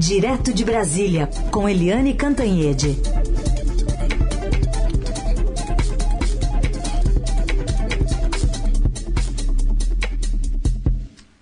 Direto 0.00 0.54
de 0.54 0.64
Brasília, 0.64 1.28
com 1.50 1.68
Eliane 1.68 2.14
Cantanhede. 2.14 2.96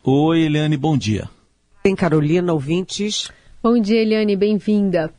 Oi, 0.03 0.41
Eliane, 0.41 0.77
bom 0.77 0.99
dia. 0.99 1.31
Tem 1.85 1.95
Carolina, 1.95 2.53
ouvintes. 2.53 3.31
Bom 3.63 3.79
dia, 3.79 4.03
Eliane, 4.03 4.35
bem-vinda. 4.35 5.15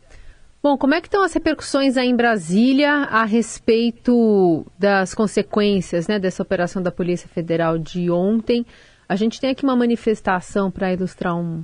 Bom, 0.62 0.78
como 0.78 0.96
é 0.96 1.00
que 1.00 1.08
estão 1.08 1.24
as 1.24 1.32
repercussões 1.32 1.96
aí 1.96 2.10
em 2.10 2.16
Brasília 2.18 2.92
a 3.06 3.24
respeito 3.24 4.66
das 4.78 5.14
consequências 5.14 6.10
né, 6.10 6.20
dessa 6.20 6.44
operação 6.44 6.84
da 6.84 6.92
Polícia 6.92 7.30
Federal 7.30 7.78
de 7.78 8.12
ontem? 8.12 8.66
A 9.08 9.16
gente 9.16 9.40
tem 9.40 9.52
aqui 9.52 9.64
uma 9.64 9.78
manifestação 9.78 10.70
para 10.70 10.92
ilustrar 10.92 11.38
um, 11.38 11.64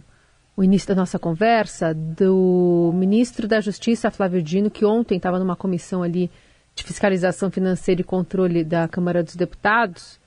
o 0.58 0.64
início 0.64 0.88
da 0.88 0.96
nossa 0.96 1.20
conversa 1.20 1.94
do 1.94 2.92
ministro 2.94 3.48
da 3.48 3.60
Justiça, 3.60 4.10
Flávio 4.10 4.42
Dino, 4.42 4.72
que 4.72 4.86
ontem 4.86 5.18
estava 5.18 5.38
numa 5.38 5.56
comissão 5.56 6.02
ali 6.02 6.32
de 6.74 6.84
fiscalização 6.84 7.52
financeira 7.52 8.02
e 8.02 8.04
controle 8.04 8.64
da 8.64 8.88
Câmara 8.88 9.24
dos 9.24 9.36
Deputados, 9.36 10.20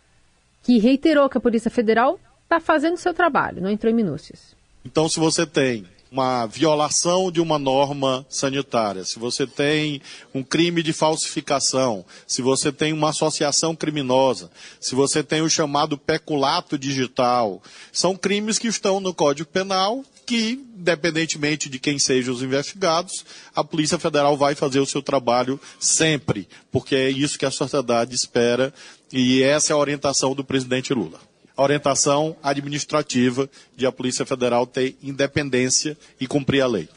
que 0.63 0.79
reiterou 0.79 1.29
que 1.29 1.39
a 1.39 1.41
Polícia 1.41 1.71
Federal 1.71 2.19
está 2.45 2.61
fazendo 2.61 2.97
seu 2.97 3.15
trabalho, 3.15 3.63
não 3.63 3.71
entrou 3.71 3.91
em 3.91 3.97
minúcias. 3.97 4.57
Então, 4.85 5.09
se 5.09 5.19
você 5.19 5.47
tem 5.47 5.87
uma 6.11 6.47
violação 6.47 7.31
de 7.31 7.41
uma 7.41 7.59
norma 7.59 8.25
sanitária, 8.29 9.05
se 9.05 9.19
você 9.19 9.47
tem 9.47 10.01
um 10.35 10.43
crime 10.43 10.83
de 10.83 10.93
falsificação, 10.93 12.05
se 12.27 12.41
você 12.41 12.73
tem 12.73 12.93
uma 12.93 13.11
associação 13.11 13.77
criminosa, 13.77 14.51
se 14.81 14.95
você 14.95 15.23
tem 15.23 15.43
o 15.43 15.51
chamado 15.51 15.99
peculato 15.99 16.79
digital, 16.79 17.63
são 17.93 18.17
crimes 18.17 18.59
que 18.59 18.69
estão 18.69 19.01
no 19.01 19.13
Código 19.13 19.51
Penal 19.51 20.03
que, 20.29 20.63
independentemente 20.79 21.71
de 21.71 21.79
quem 21.79 21.99
sejam 21.99 22.35
os 22.35 22.43
investigados, 22.43 23.25
a 23.57 23.65
Polícia 23.65 23.99
Federal 23.99 24.37
vai 24.37 24.55
fazer 24.55 24.79
o 24.79 24.85
seu 24.85 25.01
trabalho 25.01 25.59
sempre, 25.81 26.47
porque 26.71 26.95
é 26.95 27.09
isso 27.09 27.39
que 27.39 27.47
a 27.47 27.51
sociedade 27.51 28.15
espera 28.15 28.73
e 29.11 29.43
essa 29.43 29.73
é 29.73 29.75
a 29.75 29.79
orientação 29.79 30.35
do 30.35 30.45
presidente 30.45 30.93
Lula 30.93 31.19
a 31.57 31.63
orientação 31.63 32.37
administrativa 32.41 33.51
de 33.77 33.85
a 33.85 33.91
Polícia 33.91 34.25
Federal 34.25 34.65
ter 34.65 34.97
independência 35.03 35.99
e 36.21 36.25
cumprir 36.25 36.61
a 36.61 36.69
lei. 36.69 36.89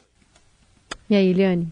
E 1.09 1.15
aí, 1.15 1.29
Eliane? 1.29 1.67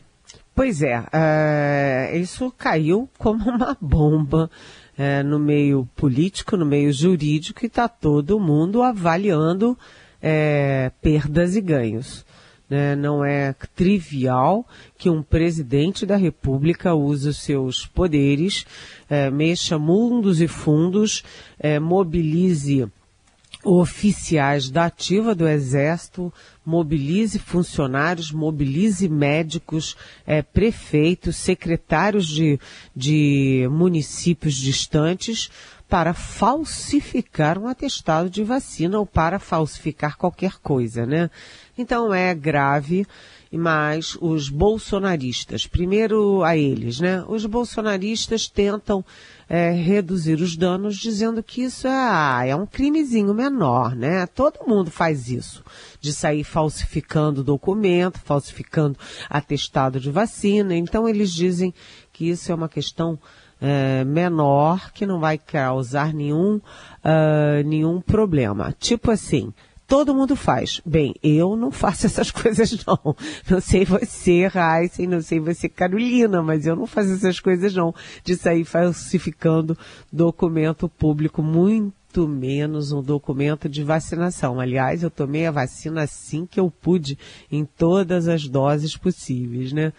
Pois 0.55 0.81
é, 0.81 1.05
é 1.13 2.17
isso 2.17 2.51
caiu 2.57 3.07
como 3.15 3.47
uma 3.47 3.77
bomba 3.79 4.49
é, 4.97 5.21
no 5.21 5.37
meio 5.37 5.87
político, 5.95 6.57
no 6.57 6.65
meio 6.65 6.91
jurídico, 6.91 7.63
e 7.63 7.67
está 7.67 7.87
todo 7.87 8.39
mundo 8.39 8.81
avaliando 8.81 9.77
é, 10.21 10.91
perdas 11.01 11.55
e 11.55 11.61
ganhos. 11.61 12.25
Né? 12.69 12.95
Não 12.95 13.25
é 13.25 13.53
trivial 13.75 14.65
que 14.97 15.09
um 15.09 15.23
presidente 15.23 16.05
da 16.05 16.15
República 16.15 16.93
use 16.93 17.29
os 17.29 17.37
seus 17.37 17.85
poderes, 17.85 18.65
é, 19.09 19.29
mexa 19.31 19.79
mundos 19.79 20.39
e 20.39 20.47
fundos, 20.47 21.23
é, 21.59 21.79
mobilize 21.79 22.87
oficiais 23.63 24.69
da 24.69 24.85
ativa 24.85 25.35
do 25.35 25.47
Exército, 25.47 26.31
mobilize 26.65 27.39
funcionários, 27.39 28.31
mobilize 28.31 29.09
médicos, 29.09 29.97
é, 30.25 30.41
prefeitos, 30.41 31.35
secretários 31.35 32.27
de, 32.27 32.57
de 32.95 33.67
municípios 33.69 34.55
distantes 34.55 35.49
para 35.89 36.13
falsificar 36.13 37.57
um 37.57 37.67
atestado 37.67 38.29
de 38.29 38.43
vacina 38.43 38.99
ou 38.99 39.07
para 39.07 39.39
falsificar 39.39 40.15
qualquer 40.17 40.59
coisa, 40.61 41.03
né? 41.03 41.31
Então 41.75 42.13
é 42.13 42.35
grave, 42.35 43.07
mas 43.51 44.15
os 44.21 44.49
bolsonaristas, 44.49 45.65
primeiro 45.65 46.43
a 46.43 46.55
eles, 46.55 46.99
né? 46.99 47.23
Os 47.27 47.43
bolsonaristas 47.47 48.47
tentam 48.47 49.03
é, 49.49 49.71
reduzir 49.71 50.39
os 50.39 50.55
danos 50.55 50.95
dizendo 50.95 51.41
que 51.41 51.63
isso 51.63 51.87
é, 51.87 51.91
ah, 51.91 52.43
é 52.45 52.55
um 52.55 52.67
crimezinho 52.67 53.33
menor, 53.33 53.95
né? 53.95 54.27
Todo 54.27 54.67
mundo 54.67 54.91
faz 54.91 55.27
isso, 55.27 55.63
de 55.99 56.13
sair 56.13 56.43
falsificando 56.43 57.43
documento, 57.43 58.19
falsificando 58.19 58.95
atestado 59.27 59.99
de 59.99 60.11
vacina. 60.11 60.75
Então 60.75 61.09
eles 61.09 61.33
dizem 61.33 61.73
que 62.13 62.29
isso 62.29 62.51
é 62.51 62.55
uma 62.55 62.69
questão 62.69 63.17
é, 63.61 64.03
menor 64.05 64.91
que 64.93 65.05
não 65.05 65.19
vai 65.19 65.37
causar 65.37 66.13
nenhum, 66.13 66.55
uh, 66.57 67.63
nenhum 67.65 67.99
problema. 67.99 68.73
Tipo 68.79 69.11
assim, 69.11 69.53
todo 69.89 70.13
mundo 70.13 70.35
faz. 70.35 70.79
Bem, 70.85 71.15
eu 71.21 71.55
não 71.55 71.71
faço 71.71 72.05
essas 72.07 72.31
coisas 72.31 72.85
não. 72.85 73.15
Não 73.49 73.59
sei 73.59 73.83
você, 73.83 74.47
Raíssa, 74.47 75.01
não 75.03 75.21
sei 75.21 75.39
você, 75.39 75.67
Carolina, 75.67 76.41
mas 76.41 76.65
eu 76.65 76.75
não 76.75 76.85
faço 76.85 77.11
essas 77.11 77.39
coisas 77.39 77.73
não. 77.73 77.93
De 78.23 78.35
sair 78.35 78.63
falsificando 78.63 79.77
documento 80.13 80.87
público, 80.87 81.41
muito 81.41 82.27
menos 82.27 82.91
um 82.91 83.01
documento 83.01 83.67
de 83.67 83.83
vacinação. 83.83 84.59
Aliás, 84.59 85.03
eu 85.03 85.09
tomei 85.09 85.45
a 85.45 85.51
vacina 85.51 86.03
assim 86.03 86.45
que 86.45 86.59
eu 86.59 86.71
pude, 86.71 87.17
em 87.51 87.65
todas 87.65 88.27
as 88.27 88.47
doses 88.47 88.95
possíveis, 88.95 89.73
né? 89.73 89.91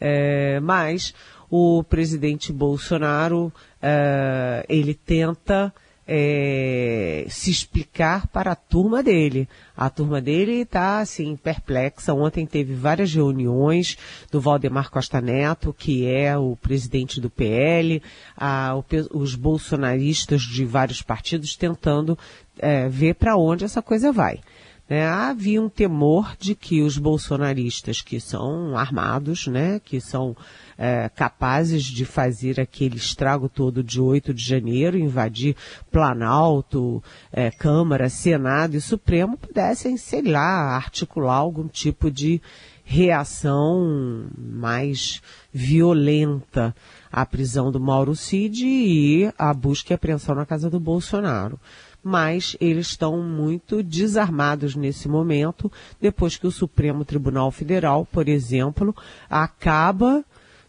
É, 0.00 0.58
mas 0.60 1.14
o 1.54 1.84
presidente 1.84 2.50
Bolsonaro, 2.50 3.52
uh, 3.82 4.64
ele 4.70 4.94
tenta 4.94 5.70
é, 6.08 7.26
se 7.28 7.50
explicar 7.50 8.26
para 8.28 8.52
a 8.52 8.56
turma 8.56 9.02
dele. 9.02 9.46
A 9.76 9.90
turma 9.90 10.18
dele 10.18 10.62
está 10.62 11.00
assim 11.00 11.36
perplexa. 11.36 12.14
Ontem 12.14 12.46
teve 12.46 12.72
várias 12.74 13.14
reuniões 13.14 13.98
do 14.30 14.40
Valdemar 14.40 14.90
Costa 14.90 15.20
Neto, 15.20 15.74
que 15.78 16.06
é 16.06 16.38
o 16.38 16.56
presidente 16.56 17.20
do 17.20 17.28
PL, 17.28 18.02
a, 18.34 18.74
o, 18.74 18.84
os 19.12 19.34
bolsonaristas 19.34 20.40
de 20.40 20.64
vários 20.64 21.02
partidos 21.02 21.54
tentando 21.54 22.18
é, 22.58 22.88
ver 22.88 23.16
para 23.16 23.36
onde 23.36 23.66
essa 23.66 23.82
coisa 23.82 24.10
vai. 24.10 24.40
Né? 24.88 25.06
Havia 25.06 25.62
um 25.62 25.68
temor 25.68 26.36
de 26.38 26.54
que 26.54 26.82
os 26.82 26.98
bolsonaristas 26.98 28.02
que 28.02 28.20
são 28.20 28.76
armados, 28.76 29.46
né, 29.46 29.80
que 29.82 30.00
são 30.00 30.36
é, 30.82 31.08
capazes 31.08 31.84
de 31.84 32.04
fazer 32.04 32.60
aquele 32.60 32.96
estrago 32.96 33.48
todo 33.48 33.84
de 33.84 34.00
8 34.00 34.34
de 34.34 34.44
janeiro, 34.44 34.98
invadir 34.98 35.54
Planalto, 35.92 37.00
é, 37.32 37.52
Câmara, 37.52 38.08
Senado 38.08 38.74
e 38.74 38.80
Supremo, 38.80 39.36
pudessem, 39.36 39.96
sei 39.96 40.22
lá, 40.22 40.74
articular 40.74 41.36
algum 41.36 41.68
tipo 41.68 42.10
de 42.10 42.42
reação 42.84 44.26
mais 44.36 45.22
violenta 45.52 46.74
à 47.12 47.24
prisão 47.24 47.70
do 47.70 47.78
Mauro 47.78 48.16
Cid 48.16 48.66
e 48.66 49.32
à 49.38 49.54
busca 49.54 49.92
e 49.92 49.94
apreensão 49.94 50.34
na 50.34 50.44
casa 50.44 50.68
do 50.68 50.80
Bolsonaro. 50.80 51.60
Mas 52.02 52.56
eles 52.60 52.88
estão 52.88 53.22
muito 53.22 53.84
desarmados 53.84 54.74
nesse 54.74 55.08
momento, 55.08 55.70
depois 56.00 56.36
que 56.36 56.48
o 56.48 56.50
Supremo 56.50 57.04
Tribunal 57.04 57.52
Federal, 57.52 58.04
por 58.04 58.28
exemplo, 58.28 58.92
acaba 59.30 60.24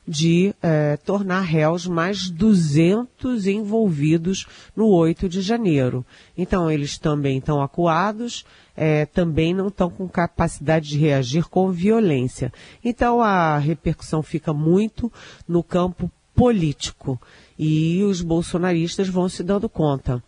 de 0.07 0.53
é, 0.61 0.97
tornar 0.97 1.41
réus 1.41 1.87
mais 1.87 2.29
200 2.29 3.47
envolvidos 3.47 4.45
no 4.75 4.87
8 4.87 5.29
de 5.29 5.41
janeiro. 5.41 6.05
Então, 6.37 6.69
eles 6.69 6.97
também 6.97 7.37
estão 7.37 7.61
acuados, 7.61 8.45
é, 8.75 9.05
também 9.05 9.53
não 9.53 9.67
estão 9.67 9.89
com 9.89 10.07
capacidade 10.07 10.89
de 10.89 10.97
reagir 10.97 11.47
com 11.47 11.71
violência. 11.71 12.51
Então, 12.83 13.21
a 13.21 13.57
repercussão 13.57 14.21
fica 14.21 14.53
muito 14.53 15.11
no 15.47 15.63
campo 15.63 16.11
político. 16.35 17.19
E 17.57 18.03
os 18.03 18.21
bolsonaristas 18.21 19.07
vão 19.07 19.29
se 19.29 19.43
dando 19.43 19.69
conta 19.69 20.21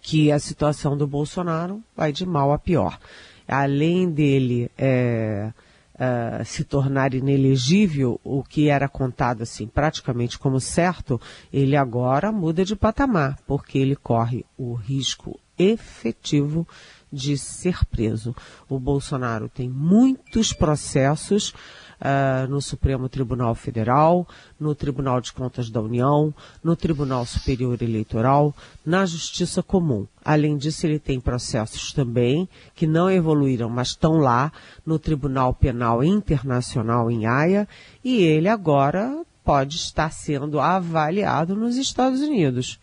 que 0.00 0.30
a 0.30 0.38
situação 0.38 0.96
do 0.96 1.06
Bolsonaro 1.06 1.82
vai 1.96 2.12
de 2.12 2.26
mal 2.26 2.52
a 2.52 2.58
pior. 2.58 2.98
Além 3.46 4.10
dele. 4.10 4.70
É, 4.78 5.52
uh, 5.94 6.44
se 6.44 6.64
tornar 6.64 7.14
inelegível, 7.14 8.20
o 8.24 8.42
que 8.42 8.68
era 8.68 8.88
contado 8.88 9.42
assim 9.42 9.66
praticamente 9.66 10.38
como 10.38 10.60
certo, 10.60 11.20
ele 11.52 11.76
agora 11.76 12.32
muda 12.32 12.64
de 12.64 12.76
patamar, 12.76 13.38
porque 13.46 13.78
ele 13.78 13.96
corre 13.96 14.44
o 14.56 14.74
risco 14.74 15.38
efetivo 15.58 16.66
de 17.12 17.38
ser 17.38 17.84
preso. 17.86 18.34
O 18.68 18.78
Bolsonaro 18.78 19.48
tem 19.48 19.68
muitos 19.68 20.52
processos 20.52 21.54
uh, 22.00 22.48
no 22.48 22.60
Supremo 22.60 23.08
Tribunal 23.08 23.54
Federal, 23.54 24.26
no 24.58 24.74
Tribunal 24.74 25.20
de 25.20 25.32
Contas 25.32 25.70
da 25.70 25.80
União, 25.80 26.34
no 26.62 26.76
Tribunal 26.76 27.24
Superior 27.26 27.80
Eleitoral, 27.82 28.54
na 28.84 29.06
Justiça 29.06 29.62
Comum. 29.62 30.06
Além 30.24 30.56
disso, 30.56 30.86
ele 30.86 30.98
tem 30.98 31.20
processos 31.20 31.92
também 31.92 32.48
que 32.74 32.86
não 32.86 33.10
evoluíram, 33.10 33.68
mas 33.68 33.88
estão 33.88 34.18
lá 34.18 34.52
no 34.84 34.98
Tribunal 34.98 35.54
Penal 35.54 36.02
Internacional 36.02 37.10
em 37.10 37.26
Haia, 37.26 37.68
e 38.02 38.22
ele 38.22 38.48
agora 38.48 39.24
pode 39.44 39.76
estar 39.76 40.10
sendo 40.10 40.58
avaliado 40.58 41.54
nos 41.54 41.76
Estados 41.76 42.20
Unidos. 42.20 42.80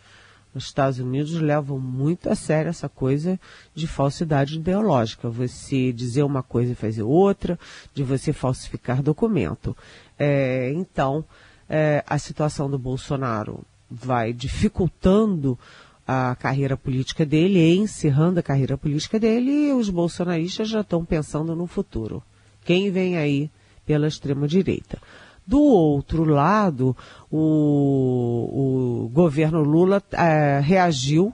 Os 0.54 0.66
Estados 0.66 1.00
Unidos 1.00 1.34
levam 1.40 1.80
muito 1.80 2.30
a 2.30 2.36
sério 2.36 2.70
essa 2.70 2.90
coisa 2.90 3.40
de 3.74 3.88
falsidade 3.88 4.56
ideológica. 4.56 5.30
Você 5.30 5.94
dizer 5.94 6.24
uma 6.24 6.44
coisa 6.44 6.74
e 6.74 6.76
fazer 6.76 7.04
outra, 7.04 7.58
de 7.94 8.04
você 8.04 8.34
falsificar 8.34 9.02
documento. 9.02 9.76
É, 10.20 10.72
então, 10.74 11.24
é, 11.70 12.04
a 12.06 12.18
situação 12.18 12.70
do 12.70 12.78
Bolsonaro 12.78 13.62
vai 13.90 14.34
dificultando 14.34 15.58
a 16.06 16.36
carreira 16.36 16.76
política 16.76 17.26
dele, 17.26 17.74
encerrando 17.76 18.40
a 18.40 18.44
carreira 18.44 18.78
política 18.78 19.18
dele, 19.18 19.70
e 19.70 19.74
os 19.74 19.90
bolsonaristas 19.90 20.68
já 20.68 20.82
estão 20.82 21.06
pensando 21.06 21.56
no 21.56 21.68
futuro. 21.68 22.22
Quem 22.66 22.92
vem 22.92 23.18
aí 23.18 23.50
pela 23.86 24.08
extrema-direita? 24.08 25.00
Do 25.46 25.60
outro 25.60 26.24
lado, 26.24 26.96
o, 27.30 29.06
o 29.06 29.10
governo 29.10 29.64
Lula 29.64 30.02
é, 30.12 30.60
reagiu 30.60 31.34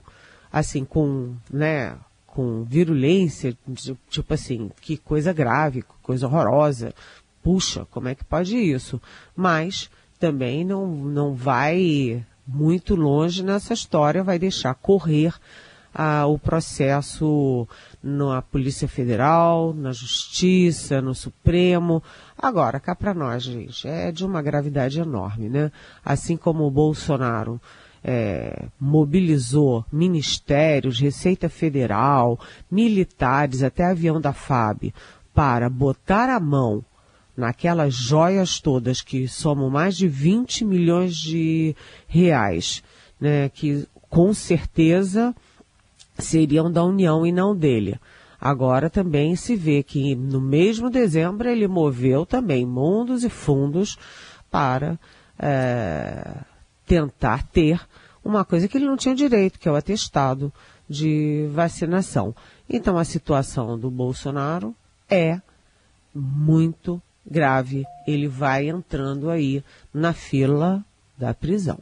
assim 0.52 0.86
com, 0.86 1.36
né, 1.52 1.96
com 2.26 2.64
virulência, 2.64 3.58
tipo 4.10 4.34
assim, 4.34 4.72
que 4.82 4.98
coisa 4.98 5.34
grave, 5.34 5.84
coisa 6.02 6.26
horrorosa. 6.28 6.94
Puxa, 7.44 7.86
como 7.92 8.08
é 8.08 8.16
que 8.16 8.24
pode 8.24 8.58
isso? 8.58 9.02
Mas 9.36 9.90
também 10.20 10.64
não, 10.66 10.88
não 10.88 11.34
vai 11.34 12.26
muito 12.46 12.96
longe 12.96 13.44
nessa 13.44 13.74
história, 13.74 14.24
vai 14.24 14.40
deixar 14.40 14.74
correr 14.76 15.34
ah, 16.00 16.28
o 16.28 16.38
processo 16.38 17.68
na 18.04 18.40
Polícia 18.40 18.88
Federal, 18.88 19.74
na 19.74 19.92
Justiça, 19.92 21.02
no 21.02 21.16
Supremo. 21.16 22.04
Agora, 22.38 22.80
cá 22.80 22.96
para 22.96 23.16
nós, 23.16 23.42
gente, 23.42 23.88
é 23.88 24.12
de 24.12 24.24
uma 24.24 24.44
gravidade 24.44 25.00
enorme, 25.00 25.50
né? 25.50 25.72
Assim 26.06 26.38
como 26.38 26.66
o 26.66 26.72
Bolsonaro 26.72 27.60
é, 28.04 28.68
mobilizou 28.80 29.84
ministérios, 29.92 31.00
Receita 31.00 31.50
Federal, 31.50 32.40
militares, 32.70 33.64
até 33.64 33.86
avião 33.86 34.22
da 34.22 34.34
FAB, 34.34 34.94
para 35.34 35.68
botar 35.68 36.30
a 36.30 36.40
mão 36.40 36.86
naquelas 37.36 37.96
joias 37.96 38.60
todas 38.60 39.02
que 39.02 39.28
somam 39.28 39.68
mais 39.68 39.98
de 39.98 40.08
20 40.08 40.64
milhões 40.64 41.16
de 41.16 41.76
reais, 42.08 42.84
né, 43.20 43.50
que 43.50 43.88
com 44.10 44.32
certeza 44.32 45.36
seriam 46.18 46.72
da 46.72 46.84
União 46.84 47.26
e 47.26 47.32
não 47.32 47.56
dele. 47.56 48.00
Agora 48.40 48.90
também 48.90 49.36
se 49.36 49.56
vê 49.56 49.82
que 49.82 50.16
no 50.16 50.40
mesmo 50.40 50.90
dezembro 50.90 51.50
ele 51.50 51.68
moveu 51.68 52.26
também 52.26 52.66
mundos 52.66 53.24
e 53.24 53.30
fundos 53.30 53.98
para 54.52 55.00
é, 55.40 56.38
tentar 56.86 57.48
ter 57.48 57.82
uma 58.24 58.46
coisa 58.46 58.68
que 58.68 58.78
ele 58.78 58.86
não 58.86 58.98
tinha 58.98 59.16
direito, 59.16 59.60
que 59.60 59.68
é 59.68 59.72
o 59.72 59.76
atestado 59.76 60.54
de 60.88 61.50
vacinação. 61.52 62.36
Então 62.70 62.98
a 62.98 63.04
situação 63.04 63.78
do 63.78 63.90
Bolsonaro 63.90 64.76
é 65.10 65.42
muito 66.14 67.02
grave. 67.26 67.86
Ele 68.06 68.28
vai 68.28 68.70
entrando 68.70 69.30
aí 69.30 69.64
na 69.94 70.14
fila 70.14 70.84
da 71.18 71.34
prisão. 71.34 71.80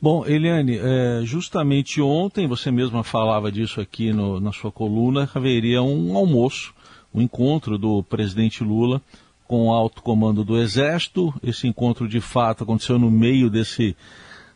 Bom, 0.00 0.24
Eliane, 0.24 0.78
é, 0.78 1.22
justamente 1.24 2.00
ontem, 2.00 2.46
você 2.46 2.70
mesma 2.70 3.02
falava 3.02 3.50
disso 3.50 3.80
aqui 3.80 4.12
no, 4.12 4.38
na 4.38 4.52
sua 4.52 4.70
coluna, 4.70 5.28
haveria 5.34 5.82
um 5.82 6.16
almoço, 6.16 6.72
um 7.12 7.20
encontro 7.20 7.76
do 7.76 8.00
presidente 8.04 8.62
Lula 8.62 9.02
com 9.48 9.66
o 9.66 9.72
alto 9.72 10.00
comando 10.00 10.44
do 10.44 10.56
Exército. 10.56 11.34
Esse 11.42 11.66
encontro, 11.66 12.06
de 12.06 12.20
fato, 12.20 12.62
aconteceu 12.62 12.96
no 12.96 13.10
meio 13.10 13.50
desse, 13.50 13.96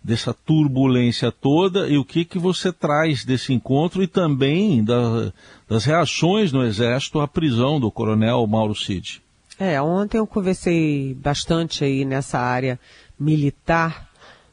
dessa 0.05 0.33
turbulência 0.33 1.33
toda. 1.33 1.89
E 1.89 1.99
o 1.99 2.05
que, 2.05 2.25
que 2.25 2.39
você 2.39 2.73
traz 2.73 3.25
desse 3.25 3.53
encontro 3.53 4.01
e 4.01 4.07
também 4.07 4.85
da, 4.85 5.33
das 5.69 5.85
reações 5.85 6.53
no 6.53 6.63
Exército 6.63 7.19
à 7.19 7.27
prisão 7.27 7.81
do 7.81 7.91
coronel 7.91 8.47
Mauro 8.47 8.77
Cid? 8.77 9.21
É, 9.59 9.83
ontem 9.83 10.19
eu 10.19 10.27
conversei 10.27 11.15
bastante 11.15 11.83
aí 11.83 12.05
nessa 12.05 12.39
área 12.39 12.79
militar 13.19 14.12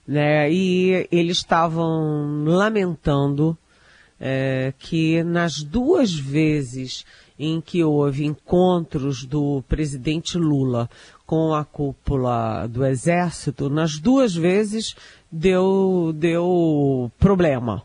né? 0.09 0.51
E 0.51 1.07
eles 1.11 1.37
estavam 1.37 2.43
lamentando 2.43 3.55
é, 4.19 4.73
que 4.79 5.21
nas 5.23 5.61
duas 5.61 6.11
vezes 6.11 7.05
em 7.37 7.61
que 7.61 7.83
houve 7.83 8.25
encontros 8.25 9.23
do 9.23 9.63
presidente 9.67 10.35
Lula 10.35 10.89
com 11.27 11.53
a 11.53 11.63
cúpula 11.63 12.65
do 12.65 12.83
Exército, 12.83 13.69
nas 13.69 13.99
duas 13.99 14.35
vezes 14.35 14.95
deu, 15.31 16.11
deu 16.15 17.11
problema. 17.19 17.83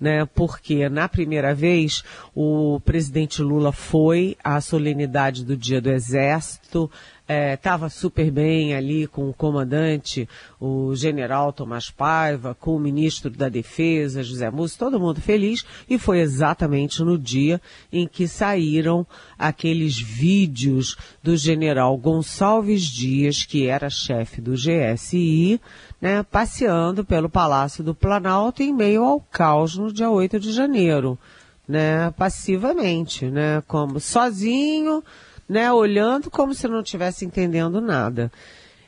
Né, 0.00 0.26
porque 0.34 0.88
na 0.88 1.08
primeira 1.08 1.54
vez 1.54 2.02
o 2.34 2.80
presidente 2.84 3.40
Lula 3.40 3.72
foi 3.72 4.36
à 4.42 4.60
solenidade 4.60 5.44
do 5.44 5.56
Dia 5.56 5.80
do 5.80 5.88
Exército, 5.88 6.90
estava 7.26 7.86
é, 7.86 7.88
super 7.88 8.30
bem 8.30 8.74
ali 8.74 9.06
com 9.06 9.28
o 9.30 9.32
comandante, 9.32 10.28
o 10.60 10.94
general 10.94 11.52
Tomás 11.52 11.90
Paiva, 11.90 12.54
com 12.54 12.76
o 12.76 12.80
ministro 12.80 13.30
da 13.30 13.48
Defesa, 13.48 14.22
José 14.22 14.50
Múcio, 14.50 14.78
todo 14.78 15.00
mundo 15.00 15.20
feliz, 15.20 15.64
e 15.88 15.98
foi 15.98 16.20
exatamente 16.20 17.02
no 17.02 17.18
dia 17.18 17.60
em 17.90 18.06
que 18.06 18.28
saíram 18.28 19.06
aqueles 19.38 19.98
vídeos 19.98 20.96
do 21.22 21.34
general 21.36 21.96
Gonçalves 21.96 22.82
Dias, 22.82 23.44
que 23.44 23.66
era 23.66 23.88
chefe 23.88 24.42
do 24.42 24.52
GSI, 24.52 25.58
né, 26.00 26.22
passeando 26.22 27.04
pelo 27.04 27.30
Palácio 27.30 27.82
do 27.82 27.94
Planalto 27.94 28.62
em 28.62 28.72
meio 28.72 29.02
ao 29.02 29.18
caos 29.20 29.78
no 29.78 29.90
dia 29.90 30.10
8 30.10 30.38
de 30.38 30.52
janeiro, 30.52 31.18
né, 31.66 32.10
passivamente, 32.10 33.24
né, 33.30 33.62
como 33.66 33.98
sozinho, 33.98 35.02
né, 35.48 35.72
olhando 35.72 36.30
como 36.30 36.54
se 36.54 36.66
não 36.68 36.80
estivesse 36.80 37.24
entendendo 37.24 37.80
nada. 37.80 38.30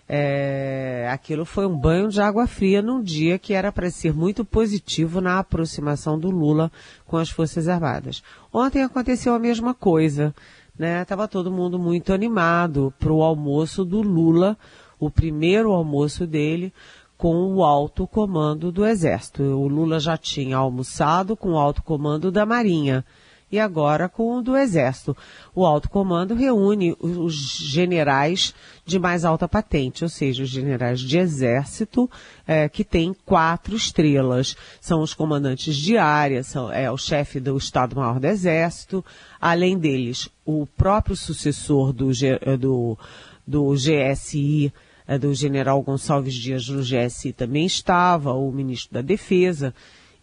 É, 0.09 1.09
aquilo 1.11 1.45
foi 1.45 1.67
um 1.67 1.77
banho 1.77 2.09
de 2.09 2.21
água 2.21 2.47
fria 2.47 2.81
num 2.81 3.03
dia 3.03 3.39
que 3.39 3.53
era 3.53 3.73
para 3.73 3.91
ser 3.91 4.15
muito 4.15 4.45
positivo 4.45 5.21
na 5.21 5.41
aproximação 5.41 6.19
do 6.19 6.31
Lula 6.31 6.71
com 7.05 7.17
as 7.17 7.29
Forças 7.29 7.67
Armadas. 7.67 8.23
Ontem 8.53 8.83
aconteceu 8.83 9.35
a 9.35 9.39
mesma 9.39 9.75
coisa, 9.75 10.33
né? 10.79 11.05
Tava 11.05 11.27
todo 11.27 11.51
mundo 11.51 11.77
muito 11.77 12.13
animado 12.13 12.95
para 13.01 13.13
o 13.13 13.23
almoço 13.23 13.85
do 13.85 14.01
Lula, 14.01 14.57
o 14.99 15.11
primeiro 15.11 15.73
almoço 15.73 16.25
dele 16.25 16.73
com 17.19 17.55
o 17.55 17.65
alto 17.65 18.07
comando 18.07 18.71
do 18.71 18.87
Exército. 18.87 19.43
O 19.43 19.67
Lula 19.67 19.99
já 19.99 20.17
tinha 20.17 20.57
almoçado 20.57 21.37
com 21.37 21.53
o 21.53 21.59
alto 21.59 21.83
comando 21.83 22.31
da 22.31 22.47
Marinha 22.47 23.05
e 23.51 23.61
agora 23.61 24.09
com 24.09 24.37
o 24.37 24.43
do 24.43 24.57
Exército. 24.57 25.17
O 25.55 25.65
alto 25.65 25.89
comando 25.89 26.35
reúne 26.35 26.97
os 27.01 27.35
generais 27.35 28.55
de 28.85 28.99
mais 28.99 29.25
alta 29.25 29.49
patente, 29.49 30.05
ou 30.05 30.09
seja, 30.09 30.43
os 30.43 30.49
generais 30.49 31.01
de 31.01 31.19
Exército 31.19 32.11
é, 32.47 32.69
que 32.69 32.85
têm 32.85 33.15
quatro 33.25 33.77
estrelas. 33.77 34.57
São 34.81 35.01
os 35.01 35.15
comandantes 35.15 35.77
de 35.77 35.97
área, 35.97 36.43
são, 36.43 36.73
é 36.73 36.91
o 36.91 36.97
chefe 36.97 37.39
do 37.39 37.57
Estado-Maior 37.57 38.19
do 38.19 38.27
Exército, 38.27 39.05
além 39.41 39.79
deles, 39.79 40.29
o 40.45 40.67
próprio 40.67 41.17
sucessor 41.17 41.93
do, 41.93 42.11
do, 42.59 42.99
do 43.47 43.75
GSI, 43.75 44.73
é, 45.07 45.17
do 45.19 45.33
general 45.33 45.81
Gonçalves 45.83 46.35
Dias 46.35 46.69
no 46.69 46.83
GSI 46.83 47.33
também 47.33 47.65
estava, 47.65 48.33
o 48.33 48.51
ministro 48.51 48.95
da 48.95 49.03
Defesa. 49.03 49.73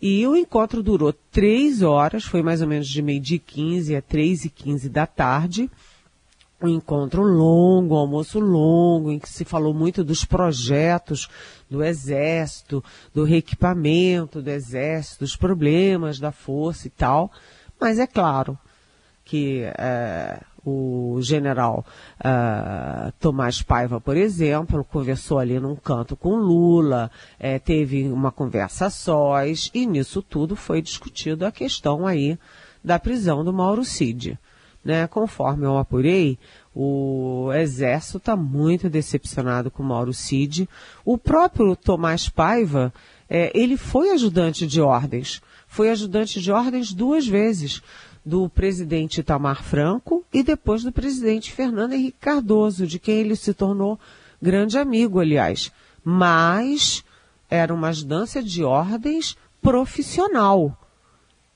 E 0.06 0.28
o 0.28 0.36
encontro 0.36 0.84
durou 0.84 1.14
três 1.14 1.82
horas, 1.82 2.26
foi 2.26 2.42
mais 2.44 2.62
ou 2.62 2.68
menos 2.68 2.90
de 2.90 3.02
meio-dia 3.02 3.40
15 3.40 3.96
a 3.96 4.02
três 4.02 4.44
e 4.44 4.50
quinze 4.50 4.90
da 4.90 5.08
tarde. 5.08 5.72
Um 6.62 6.68
encontro 6.68 7.24
longo, 7.24 7.96
um 7.96 8.00
almoço 8.00 8.38
longo, 8.38 9.14
em 9.14 9.18
que 9.18 9.30
se 9.30 9.46
falou 9.46 9.74
muito 9.74 10.04
dos 10.04 10.26
projetos 10.26 11.30
do 11.70 11.82
Exército, 11.82 12.84
do 13.14 13.24
reequipamento 13.24 14.42
do 14.42 14.50
Exército, 14.50 15.22
dos 15.22 15.38
problemas 15.38 16.20
da 16.20 16.34
força 16.34 16.86
e 16.86 16.90
tal. 16.90 17.32
Mas 17.80 17.98
é 17.98 18.06
claro 18.06 18.60
que 19.24 19.62
é, 19.78 20.42
o 20.66 21.20
general 21.22 21.86
uh, 22.20 23.12
Tomás 23.20 23.62
Paiva, 23.62 24.00
por 24.00 24.16
exemplo, 24.16 24.84
conversou 24.84 25.40
ali 25.40 25.60
num 25.60 25.76
canto 25.76 26.16
com 26.16 26.36
Lula, 26.36 27.12
é, 27.40 27.60
teve 27.60 28.08
uma 28.10 28.32
conversa 28.32 28.86
a 28.86 28.90
sós, 28.90 29.70
e 29.74 29.86
nisso 29.86 30.22
tudo 30.22 30.56
foi 30.56 30.82
discutido 30.82 31.46
a 31.46 31.52
questão 31.52 32.08
aí 32.08 32.38
da 32.84 32.98
prisão 32.98 33.44
do 33.44 33.52
Mauro 33.52 33.84
Cid. 33.84 34.38
Né? 34.84 35.08
Conforme 35.08 35.66
eu 35.66 35.78
apurei, 35.78 36.38
o 36.76 37.52
Exército 37.54 38.18
está 38.18 38.36
muito 38.36 38.90
decepcionado 38.90 39.72
com 39.72 39.82
o 39.82 39.86
Mauro 39.86 40.14
Cid. 40.14 40.68
O 41.06 41.18
próprio 41.18 41.76
Tomás 41.76 42.28
Paiva, 42.28 42.94
é, 43.30 43.52
ele 43.58 43.78
foi 43.78 44.10
ajudante 44.12 44.68
de 44.68 44.82
ordens. 44.82 45.42
Foi 45.68 45.90
ajudante 45.90 46.42
de 46.42 46.52
ordens 46.52 46.94
duas 46.94 47.26
vezes 47.26 47.82
do 48.26 48.48
presidente 48.48 49.20
Itamar 49.20 49.64
Franco 49.64 50.24
e 50.34 50.44
depois 50.44 50.84
do 50.84 50.92
presidente 50.92 51.52
Fernando 51.52 51.94
Henrique 51.94 52.18
Cardoso, 52.20 52.88
de 52.88 53.00
quem 53.00 53.16
ele 53.16 53.36
se 53.36 53.54
tornou 53.54 54.00
grande 54.42 54.78
amigo, 54.78 55.20
aliás. 55.20 55.72
Mas 56.04 57.04
era 57.50 57.74
uma 57.74 57.90
ajudância 57.90 58.42
de 58.42 58.64
ordens 58.64 59.38
profissional, 59.62 60.78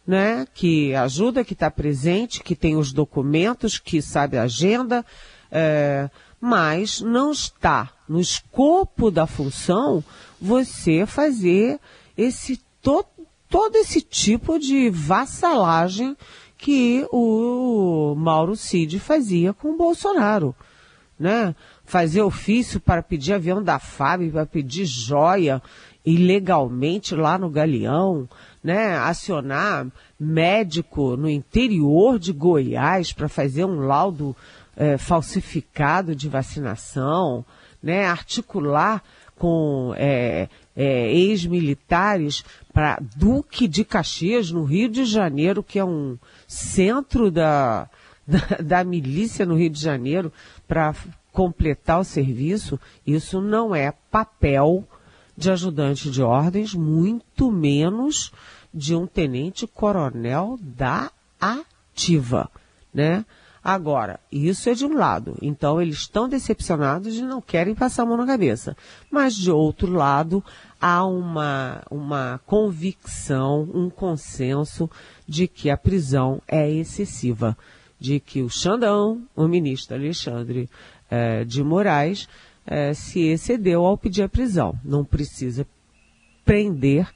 né? 0.06 0.48
Que 0.54 0.94
ajuda, 0.96 1.44
que 1.44 1.54
está 1.54 1.70
presente, 1.72 2.44
que 2.44 2.56
tem 2.56 2.76
os 2.76 2.94
documentos, 2.94 3.78
que 3.78 4.02
sabe 4.02 4.38
a 4.38 4.44
agenda, 4.44 5.06
é, 5.52 6.10
mas 6.40 7.02
não 7.02 7.32
está 7.32 7.92
no 8.08 8.20
escopo 8.20 9.10
da 9.10 9.26
função 9.26 10.04
você 10.40 11.06
fazer 11.06 11.80
esse 12.18 12.62
to, 12.82 13.04
todo 13.50 13.76
esse 13.76 14.02
tipo 14.02 14.60
de 14.60 14.90
vassalagem 14.90 16.16
que 16.58 17.08
o 17.12 18.16
Mauro 18.18 18.56
Cid 18.56 19.00
fazia 19.00 19.54
com 19.54 19.70
o 19.70 19.78
Bolsonaro, 19.78 20.56
né? 21.20 21.56
Fazer 21.86 22.22
ofício 22.22 22.80
para 22.80 23.04
pedir 23.04 23.34
avião 23.34 23.64
da 23.64 23.80
FAB, 23.80 24.32
para 24.32 24.46
pedir 24.46 24.86
joia 24.86 25.62
ilegalmente 26.06 27.14
lá 27.16 27.38
no 27.38 27.50
Galeão, 27.50 28.28
né? 28.64 28.98
Acionar 28.98 29.88
médico 30.20 31.16
no 31.16 31.30
interior 31.30 32.18
de 32.18 32.34
Goiás 32.34 33.14
para 33.14 33.30
fazer 33.30 33.66
um 33.66 33.82
laudo 33.82 34.36
é, 34.76 34.98
falsificado 34.98 36.16
de 36.16 36.28
vacinação, 36.28 37.46
né? 37.82 38.06
Articular 38.06 39.04
com 39.38 39.94
é, 39.96 40.50
é, 40.76 41.12
ex-militares 41.12 42.44
para 42.74 43.00
Duque 43.16 43.68
de 43.68 43.84
Caxias, 43.84 44.52
no 44.52 44.64
Rio 44.64 44.90
de 44.90 45.06
Janeiro, 45.06 45.64
que 45.64 45.80
é 45.80 45.86
um 45.86 46.18
centro 46.48 47.30
da, 47.30 47.90
da, 48.26 48.58
da 48.64 48.84
milícia 48.84 49.46
no 49.46 49.56
Rio 49.56 49.70
de 49.70 49.80
Janeiro, 49.80 50.32
para 50.68 50.96
completar 51.32 52.00
o 52.00 52.04
serviço, 52.04 52.80
isso 53.06 53.40
não 53.40 53.76
é 53.76 53.92
papel 54.10 54.88
de 55.38 55.52
ajudante 55.52 56.10
de 56.10 56.24
ordens, 56.24 56.74
muito 56.74 57.52
menos 57.52 58.32
de 58.74 58.96
um 58.96 59.06
tenente-coronel 59.06 60.58
da 60.60 61.12
ativa, 61.40 62.50
né? 62.92 63.24
Agora, 63.64 64.20
isso 64.32 64.70
é 64.70 64.74
de 64.74 64.86
um 64.86 64.96
lado. 64.96 65.38
Então, 65.42 65.82
eles 65.82 65.98
estão 65.98 66.30
decepcionados 66.30 67.16
e 67.18 67.22
não 67.22 67.42
querem 67.42 67.76
passar 67.76 68.04
a 68.04 68.06
mão 68.06 68.16
na 68.16 68.26
cabeça. 68.26 68.78
Mas, 69.12 69.36
de 69.36 69.52
outro 69.52 69.92
lado, 69.92 70.42
há 70.80 71.06
uma, 71.06 71.84
uma 71.90 72.40
convicção, 72.46 73.70
um 73.74 73.90
consenso 73.90 74.90
de 75.28 75.48
que 75.48 75.70
a 75.70 75.78
prisão 75.78 76.42
é 76.48 76.70
excessiva. 76.70 77.58
De 78.00 78.20
que 78.20 78.42
o 78.42 78.50
Xandão, 78.50 79.24
o 79.36 79.48
ministro 79.48 79.96
Alexandre 79.96 80.70
eh, 81.10 81.44
de 81.44 81.64
Moraes, 81.64 82.28
eh, 82.66 82.94
se 82.94 83.22
excedeu 83.22 83.86
ao 83.86 83.98
pedir 83.98 84.24
a 84.24 84.30
prisão. 84.30 84.78
Não 84.84 85.04
precisa 85.04 85.66
prender 86.46 87.08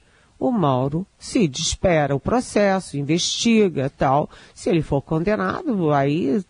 o 0.42 0.50
Mauro 0.50 1.06
se 1.16 1.44
espera 1.44 2.16
o 2.16 2.20
processo, 2.20 2.96
investiga 2.96 3.88
tal. 3.88 4.28
Se 4.52 4.68
ele 4.68 4.82
for 4.82 5.00
condenado, 5.00 5.92
aí 5.92 6.44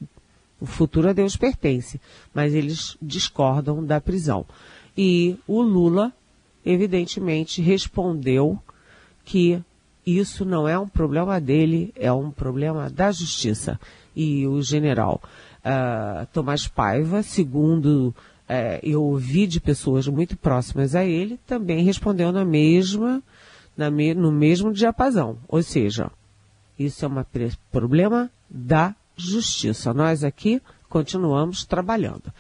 o 0.59 0.65
futuro 0.65 1.11
a 1.11 1.13
Deus 1.13 1.37
pertence. 1.37 2.01
Mas 2.33 2.55
eles 2.55 2.97
discordam 3.03 3.85
da 3.85 4.01
prisão. 4.01 4.47
E 4.97 5.37
o 5.47 5.61
Lula, 5.61 6.11
evidentemente, 6.65 7.63
respondeu 7.63 8.59
que 9.25 9.63
isso 10.07 10.45
não 10.45 10.69
é 10.69 10.79
um 10.79 10.89
problema 10.89 11.41
dele, 11.41 11.93
é 11.97 12.13
um 12.13 12.31
problema 12.31 12.91
da 12.91 13.13
justiça. 13.13 13.79
E 14.15 14.47
o 14.47 14.61
general 14.61 15.23
uh, 15.65 16.27
Tomás 16.33 16.67
Paiva, 16.67 17.23
segundo 17.23 18.09
uh, 18.09 18.15
eu 18.83 19.03
ouvi 19.03 19.47
de 19.47 19.61
pessoas 19.61 20.07
muito 20.09 20.37
próximas 20.37 20.95
a 20.95 21.05
ele, 21.05 21.39
também 21.47 21.85
respondeu 21.85 22.33
na 22.33 22.45
mesma 22.45 23.23
me, 23.91 24.15
no 24.15 24.31
mesmo 24.31 24.73
diapasão. 24.73 25.39
Ou 25.49 25.63
seja, 25.63 26.11
isso 26.79 27.05
é 27.05 27.09
um 27.09 27.25
problema 27.71 28.31
da 28.51 28.95
justiça. 29.17 29.95
Nós 29.95 30.25
aqui 30.25 30.61
continuamos 30.89 31.65
trabalhando. 31.65 32.33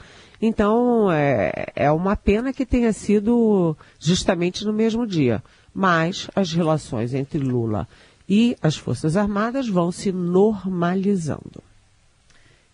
Então, 0.45 1.09
é, 1.13 1.67
é 1.77 1.91
uma 1.93 2.17
pena 2.17 2.53
que 2.53 2.67
tenha 2.67 2.93
sido 2.93 3.77
justamente 4.01 4.65
no 4.65 4.73
mesmo 4.73 5.07
dia. 5.07 5.41
Mas 5.73 6.29
as 6.35 6.53
relações 6.53 7.15
entre 7.15 7.39
Lula 7.39 7.87
e 8.29 8.57
as 8.61 8.77
Forças 8.77 9.17
Armadas 9.17 9.69
vão 9.69 9.93
se 9.93 10.11
normalizando. 10.11 11.63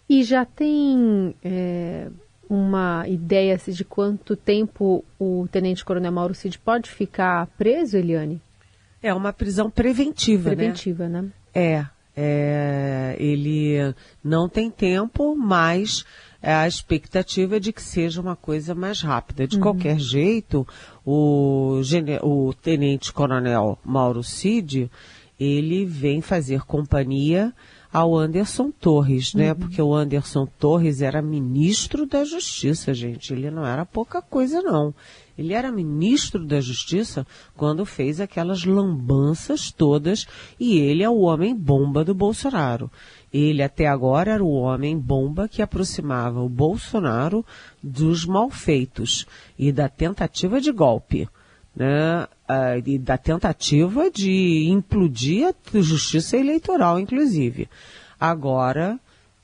E 0.09 0.25
já 0.25 0.47
tem 0.47 1.35
é, 1.45 2.09
uma 2.49 3.07
ideia 3.07 3.55
assim, 3.55 3.73
de 3.73 3.85
quanto 3.85 4.35
tempo 4.35 5.05
o 5.19 5.47
Tenente 5.53 5.85
Coronel 5.85 6.11
Mauro 6.11 6.35
Cid 6.35 6.59
pode 6.59 6.91
ficar 6.91 7.47
preso, 7.59 7.99
Eliane? 7.99 8.41
É 9.03 9.13
uma 9.13 9.33
prisão 9.33 9.71
preventiva, 9.71 10.51
né? 10.51 10.57
preventiva 10.57 11.07
né? 11.07 11.23
né? 11.23 11.31
É, 11.55 11.87
é, 12.17 13.17
ele 13.21 13.95
não 14.25 14.49
tem 14.49 14.71
tempo, 14.71 15.37
mas 15.37 16.05
a 16.43 16.67
expectativa 16.67 17.57
é 17.57 17.61
de 17.61 17.73
que 17.73 17.83
seja 17.83 18.21
uma 18.21 18.37
coisa 18.37 18.75
mais 18.75 19.01
rápida. 19.01 19.47
De 19.47 19.57
uhum. 19.57 19.63
qualquer 19.63 19.99
jeito, 19.99 20.67
o, 21.05 21.81
o 22.23 22.55
tenente-coronel 22.55 23.79
Mauro 23.85 24.23
Cid, 24.23 24.91
ele 25.39 25.85
vem 25.85 26.21
fazer 26.21 26.63
companhia 26.63 27.53
ao 27.93 28.17
Anderson 28.17 28.71
Torres, 28.71 29.35
né? 29.35 29.51
Uhum. 29.51 29.59
Porque 29.59 29.81
o 29.81 29.95
Anderson 29.95 30.47
Torres 30.47 31.01
era 31.01 31.23
ministro 31.23 32.07
da 32.07 32.25
Justiça, 32.25 32.93
gente. 32.93 33.33
Ele 33.33 33.51
não 33.51 33.67
era 33.67 33.87
pouca 33.87 34.21
coisa, 34.21 34.61
não. 34.61 34.95
Ele 35.37 35.55
era 35.55 35.73
ministro 35.73 36.45
da 36.45 36.61
Justiça 36.61 37.27
quando 37.57 37.87
fez 37.87 38.21
aquelas 38.21 38.65
lambanças 38.65 39.71
todas 39.71 40.27
e 40.59 40.79
ele 40.79 41.03
é 41.03 41.09
o 41.09 41.21
homem 41.21 41.55
bomba 41.55 42.05
do 42.05 42.15
Bolsonaro. 42.15 42.91
Ele 43.33 43.63
até 43.63 43.87
agora 43.87 44.33
era 44.33 44.45
o 44.45 44.53
homem 44.53 44.99
bomba 44.99 45.49
que 45.49 45.61
aproximava 45.61 46.41
o 46.41 46.49
Bolsonaro 46.49 47.45
dos 47.83 48.25
malfeitos 48.25 49.27
e 49.59 49.71
da 49.71 49.89
tentativa 49.89 50.61
de 50.61 50.73
golpe. 50.73 51.29
Né, 51.77 52.27
e 52.85 52.99
da 52.99 53.17
tentativa 53.17 54.11
de 54.11 54.67
implodir 54.69 55.47
a 55.47 55.81
justiça 55.81 56.37
eleitoral, 56.37 56.99
inclusive. 56.99 57.69
Agora, 58.19 58.99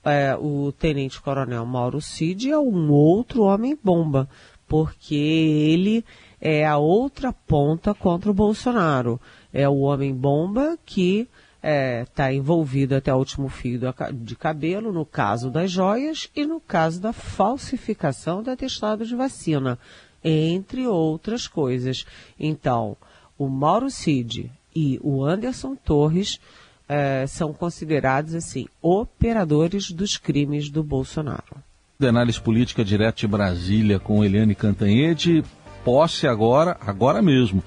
é, 0.04 0.36
o 0.36 0.72
tenente-coronel 0.72 1.64
Mauro 1.64 2.00
Cid 2.00 2.50
é 2.50 2.58
um 2.58 2.90
outro 2.90 3.44
homem-bomba, 3.44 4.28
porque 4.66 5.14
ele 5.14 6.04
é 6.40 6.66
a 6.66 6.76
outra 6.76 7.32
ponta 7.32 7.94
contra 7.94 8.30
o 8.30 8.34
Bolsonaro. 8.34 9.20
É 9.52 9.68
o 9.68 9.80
homem-bomba 9.80 10.78
que 10.84 11.28
está 11.64 11.70
é, 11.70 12.04
tá 12.14 12.32
envolvido 12.32 12.94
até 12.94 13.12
o 13.14 13.16
último 13.16 13.48
fio 13.48 13.80
de 14.12 14.36
cabelo 14.36 14.92
no 14.92 15.06
caso 15.06 15.50
das 15.50 15.70
joias 15.70 16.28
e 16.36 16.44
no 16.44 16.60
caso 16.60 17.00
da 17.00 17.12
falsificação 17.12 18.42
do 18.42 18.50
atestado 18.50 19.06
de 19.06 19.16
vacina, 19.16 19.78
entre 20.22 20.86
outras 20.86 21.46
coisas. 21.48 22.04
Então, 22.38 22.96
o 23.38 23.48
Mauro 23.48 23.90
Cid 23.90 24.52
e 24.76 25.00
o 25.02 25.24
Anderson 25.24 25.74
Torres 25.74 26.38
é, 26.86 27.26
são 27.26 27.54
considerados 27.54 28.34
assim 28.34 28.66
operadores 28.82 29.90
dos 29.90 30.18
crimes 30.18 30.68
do 30.68 30.82
Bolsonaro 30.82 31.56
de 31.98 32.08
análise 32.08 32.40
política 32.40 32.84
direto 32.84 33.20
de 33.20 33.28
Brasília 33.28 33.98
com 33.98 34.22
Eliane 34.24 34.54
Cantanhede. 34.54 35.44
Posse 35.84 36.26
agora, 36.26 36.76
agora 36.80 37.22
mesmo, 37.22 37.62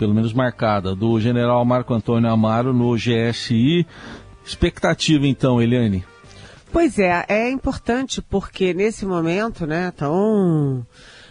pelo 0.00 0.14
menos 0.14 0.32
marcada, 0.32 0.96
do 0.96 1.20
general 1.20 1.62
Marco 1.62 1.92
Antônio 1.92 2.30
Amaro 2.30 2.72
no 2.72 2.94
GSI. 2.94 3.86
Expectativa 4.42 5.26
então, 5.26 5.60
Eliane? 5.60 6.02
Pois 6.72 6.98
é, 6.98 7.26
é 7.28 7.50
importante 7.50 8.22
porque 8.22 8.72
nesse 8.72 9.04
momento, 9.04 9.66
né, 9.66 9.90
tão 9.90 10.86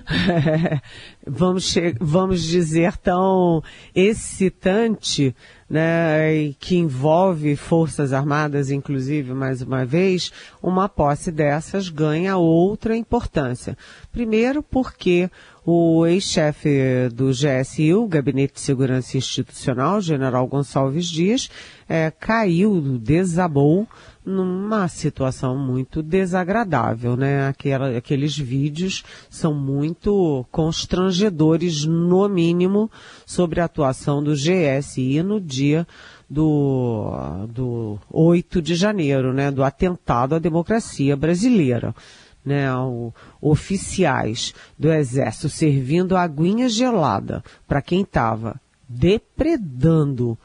vamos, 1.26 1.74
vamos 2.00 2.44
dizer 2.44 2.96
tão 2.98 3.64
excitante, 3.96 5.36
né, 5.70 6.54
que 6.60 6.78
envolve 6.78 7.56
Forças 7.56 8.14
Armadas, 8.14 8.70
inclusive, 8.70 9.34
mais 9.34 9.62
uma 9.62 9.86
vez, 9.86 10.32
uma 10.62 10.88
posse 10.88 11.32
dessas 11.32 11.90
ganha 11.90 12.38
outra 12.38 12.96
importância. 12.96 13.78
Primeiro, 14.12 14.62
porque 14.62 15.30
o 15.72 16.08
ex-chefe 16.08 17.10
do 17.14 17.30
GSI, 17.30 17.94
o 17.94 18.08
Gabinete 18.08 18.56
de 18.56 18.60
Segurança 18.60 19.18
Institucional, 19.18 20.02
General 20.02 20.48
Gonçalves 20.48 21.08
Dias, 21.08 21.48
é, 21.88 22.10
caiu, 22.10 22.82
desabou 23.00 23.88
numa 24.26 24.88
situação 24.88 25.56
muito 25.56 26.02
desagradável, 26.02 27.16
né? 27.16 27.48
Aquela, 27.48 27.96
aqueles 27.96 28.36
vídeos 28.36 29.04
são 29.30 29.54
muito 29.54 30.44
constrangedores, 30.52 31.86
no 31.86 32.28
mínimo, 32.28 32.90
sobre 33.24 33.62
a 33.62 33.66
atuação 33.66 34.24
do 34.24 34.34
GSI 34.34 35.22
no 35.22 35.40
dia 35.40 35.88
do, 36.28 37.46
do 37.48 38.00
8 38.10 38.60
de 38.60 38.74
janeiro, 38.74 39.34
né? 39.34 39.52
Do 39.52 39.64
atentado 39.64 40.34
à 40.34 40.40
democracia 40.40 41.16
brasileira. 41.16 41.94
Né, 42.46 42.74
o, 42.76 43.14
oficiais 43.42 44.54
do 44.78 44.92
Exército 44.92 45.50
servindo 45.50 46.18
aguinha 46.18 46.70
gelada 46.70 47.44
para 47.68 47.82
quem 47.82 48.02
estava 48.02 48.60
depredando 48.88 50.38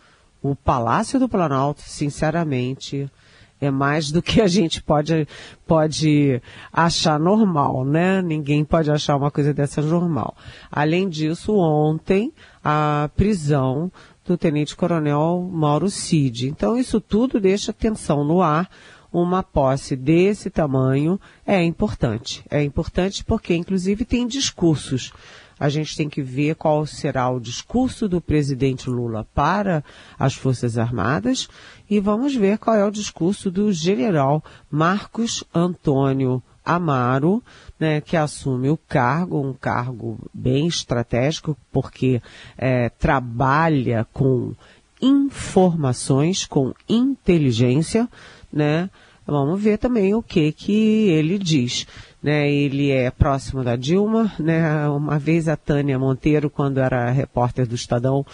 o 0.43 0.55
Palácio 0.55 1.19
do 1.19 1.27
Planalto, 1.27 1.81
sinceramente, 1.81 3.11
é 3.59 3.71
mais 3.71 4.11
do 4.11 4.21
que 4.21 4.43
a 4.43 4.47
gente 4.47 4.83
pode, 4.83 5.27
pode 5.67 6.43
achar 6.71 7.19
normal, 7.19 7.85
né? 7.85 8.21
Ninguém 8.21 8.63
pode 8.63 8.91
achar 8.91 9.17
uma 9.17 9.31
coisa 9.31 9.55
dessa 9.55 9.81
normal. 9.81 10.37
Além 10.71 11.09
disso, 11.09 11.57
ontem, 11.57 12.31
a 12.63 13.09
prisão 13.17 13.91
do 14.27 14.37
Tenente 14.37 14.77
Coronel 14.77 15.49
Mauro 15.51 15.89
Cid. 15.89 16.49
Então, 16.49 16.77
isso 16.77 17.01
tudo 17.01 17.41
deixa 17.41 17.73
tensão 17.73 18.25
no 18.25 18.43
ar. 18.43 18.69
Uma 19.15 19.45
posse 19.45 19.95
desse 19.95 20.51
tamanho 20.51 21.21
é 21.47 21.63
importante. 21.63 22.45
É 22.51 22.65
importante 22.65 23.25
porque, 23.25 23.55
inclusive, 23.55 24.05
tem 24.05 24.27
discursos 24.27 25.13
a 25.59 25.69
gente 25.69 25.97
tem 25.97 26.09
que 26.09 26.21
ver 26.21 26.57
qual 26.57 26.85
será 26.85 27.31
o 27.31 27.39
discurso 27.39 28.09
do 28.09 28.21
presidente 28.21 28.91
Lula 28.91 29.25
para 29.35 29.85
as 30.19 30.35
Forças 30.35 30.77
Armadas 30.77 31.49
e 31.89 32.01
vamos 32.01 32.35
ver 32.35 32.59
qual 32.59 32.77
é 32.77 32.85
o 32.85 32.91
discurso 32.91 33.51
do 33.51 33.73
general 33.73 34.43
Marcos 34.69 35.45
Antônio 35.55 36.43
Amaro, 36.65 37.43
né, 37.79 38.01
que 38.01 38.17
assume 38.17 38.71
o 38.71 38.77
cargo, 38.77 39.41
um 39.41 39.53
cargo 39.53 40.19
bem 40.33 40.67
estratégico, 40.67 41.57
porque 41.71 42.23
é, 42.57 42.89
trabalha 42.89 44.07
com 44.13 44.55
informações, 45.01 46.47
com 46.47 46.73
inteligência, 46.89 48.09
né? 48.55 48.89
Vamos 49.27 49.61
ver 49.61 49.79
também 49.79 50.15
o 50.15 50.23
que 50.23 50.53
que 50.53 51.09
ele 51.09 51.39
diz 51.39 51.87
né, 52.25 52.51
ele 52.51 52.91
é 52.91 53.11
próximo 53.11 53.63
da 53.63 53.77
Dilma, 53.77 54.33
né, 54.39 54.89
uma 54.89 55.19
vez 55.19 55.47
a 55.47 55.59
Tânia 55.59 55.99
Monteiro, 55.99 56.49
quando 56.49 56.79
era 56.79 57.11
repórter 57.11 57.67
do 57.67 57.75
Estadão, 57.75 58.25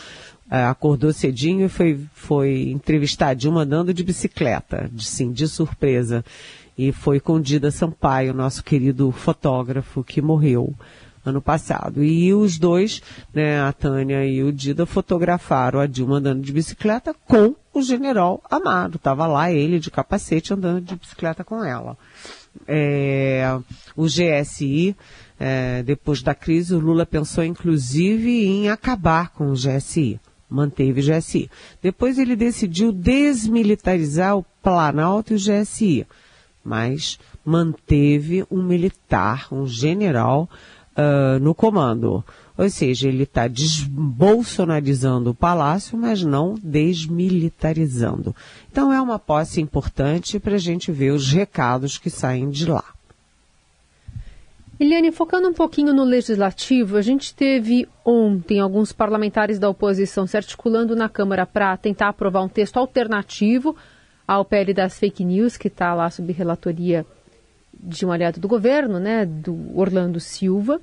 é, 0.48 0.62
acordou 0.62 1.12
cedinho 1.12 1.66
e 1.66 1.68
foi, 1.68 2.00
foi 2.12 2.70
entrevistar 2.70 3.30
a 3.30 3.34
Dilma 3.34 3.62
andando 3.62 3.92
de 3.92 4.04
bicicleta, 4.04 4.88
sim, 4.96 5.32
de 5.32 5.48
surpresa. 5.48 6.24
E 6.78 6.92
foi 6.92 7.18
com 7.18 7.40
Dida 7.40 7.72
Sampaio, 7.72 8.32
nosso 8.32 8.62
querido 8.62 9.10
fotógrafo, 9.10 10.04
que 10.04 10.22
morreu 10.22 10.72
ano 11.24 11.42
passado. 11.42 12.02
E 12.02 12.32
os 12.32 12.58
dois, 12.58 13.02
né, 13.34 13.60
a 13.60 13.72
Tânia 13.72 14.24
e 14.24 14.40
o 14.42 14.52
Dida, 14.52 14.86
fotografaram 14.86 15.80
a 15.80 15.86
Dilma 15.86 16.18
andando 16.18 16.42
de 16.42 16.52
bicicleta 16.52 17.12
com 17.26 17.56
o 17.72 17.82
general 17.82 18.42
Amado. 18.50 18.96
Estava 18.96 19.26
lá 19.26 19.50
ele 19.50 19.78
de 19.78 19.90
capacete 19.90 20.52
andando 20.52 20.80
de 20.80 20.96
bicicleta 20.96 21.44
com 21.44 21.64
ela 21.64 21.96
é, 22.66 23.58
o 23.96 24.04
GSI, 24.04 24.96
é, 25.38 25.82
depois 25.82 26.22
da 26.22 26.34
crise, 26.34 26.74
o 26.74 26.78
Lula 26.78 27.06
pensou 27.06 27.44
inclusive 27.44 28.44
em 28.44 28.68
acabar 28.68 29.30
com 29.30 29.50
o 29.50 29.54
GSI. 29.54 30.20
Manteve 30.48 31.00
o 31.00 31.04
GSI. 31.04 31.48
Depois 31.80 32.18
ele 32.18 32.34
decidiu 32.34 32.90
desmilitarizar 32.90 34.36
o 34.36 34.44
Planalto 34.62 35.32
e 35.32 35.36
o 35.36 35.38
GSI. 35.38 36.06
Mas 36.62 37.18
manteve 37.44 38.44
um 38.50 38.62
militar, 38.62 39.46
um 39.52 39.66
general, 39.66 40.50
uh, 40.96 41.38
no 41.40 41.54
comando. 41.54 42.24
Ou 42.56 42.68
seja, 42.68 43.08
ele 43.08 43.22
está 43.22 43.48
desbolsonarizando 43.48 45.30
o 45.30 45.34
palácio, 45.34 45.96
mas 45.96 46.22
não 46.22 46.54
desmilitarizando. 46.62 48.36
Então 48.70 48.92
é 48.92 49.00
uma 49.00 49.18
posse 49.18 49.60
importante 49.60 50.38
para 50.38 50.56
a 50.56 50.58
gente 50.58 50.92
ver 50.92 51.12
os 51.12 51.32
recados 51.32 51.96
que 51.96 52.10
saem 52.10 52.50
de 52.50 52.66
lá. 52.66 52.84
Eliane, 54.78 55.12
focando 55.12 55.46
um 55.46 55.52
pouquinho 55.52 55.92
no 55.92 56.04
legislativo, 56.04 56.96
a 56.96 57.02
gente 57.02 57.34
teve 57.34 57.86
ontem 58.02 58.60
alguns 58.60 58.92
parlamentares 58.92 59.58
da 59.58 59.68
oposição 59.68 60.26
se 60.26 60.38
articulando 60.38 60.96
na 60.96 61.06
Câmara 61.06 61.44
para 61.44 61.76
tentar 61.76 62.08
aprovar 62.08 62.42
um 62.42 62.48
texto 62.48 62.78
alternativo 62.78 63.76
ao 64.26 64.42
PL 64.42 64.72
das 64.72 64.98
fake 64.98 65.22
news, 65.22 65.58
que 65.58 65.68
está 65.68 65.92
lá 65.92 66.08
sob 66.08 66.32
relatoria 66.32 67.04
de 67.82 68.04
um 68.04 68.12
aliado 68.12 68.40
do 68.40 68.48
governo, 68.48 68.98
né, 68.98 69.24
do 69.24 69.76
Orlando 69.78 70.20
Silva. 70.20 70.80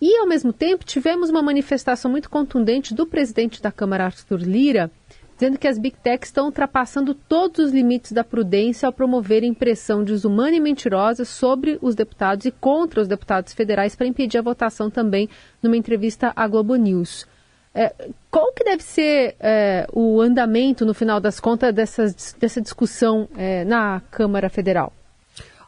E, 0.00 0.18
ao 0.18 0.26
mesmo 0.26 0.52
tempo, 0.52 0.84
tivemos 0.84 1.30
uma 1.30 1.42
manifestação 1.42 2.10
muito 2.10 2.28
contundente 2.28 2.92
do 2.92 3.06
presidente 3.06 3.62
da 3.62 3.70
Câmara, 3.70 4.06
Arthur 4.06 4.40
Lira, 4.40 4.90
dizendo 5.34 5.58
que 5.58 5.68
as 5.68 5.78
Big 5.78 5.96
Techs 6.02 6.28
estão 6.28 6.46
ultrapassando 6.46 7.14
todos 7.14 7.66
os 7.66 7.72
limites 7.72 8.12
da 8.12 8.24
prudência 8.24 8.86
ao 8.86 8.92
promoverem 8.92 9.54
pressão 9.54 10.02
desumana 10.02 10.56
e 10.56 10.60
mentirosa 10.60 11.24
sobre 11.24 11.78
os 11.80 11.94
deputados 11.94 12.46
e 12.46 12.50
contra 12.50 13.00
os 13.00 13.08
deputados 13.08 13.52
federais 13.52 13.94
para 13.94 14.06
impedir 14.06 14.38
a 14.38 14.42
votação 14.42 14.90
também 14.90 15.28
numa 15.62 15.76
entrevista 15.76 16.32
à 16.34 16.46
Globo 16.46 16.74
News. 16.76 17.26
É, 17.74 17.94
qual 18.30 18.52
que 18.52 18.64
deve 18.64 18.82
ser 18.82 19.34
é, 19.40 19.86
o 19.92 20.20
andamento, 20.20 20.84
no 20.84 20.92
final 20.94 21.20
das 21.20 21.40
contas, 21.40 21.74
dessa, 21.74 22.04
dessa 22.38 22.60
discussão 22.60 23.28
é, 23.36 23.64
na 23.64 24.00
Câmara 24.10 24.48
Federal? 24.50 24.92